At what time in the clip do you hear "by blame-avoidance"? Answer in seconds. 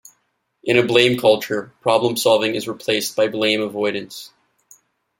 3.15-4.31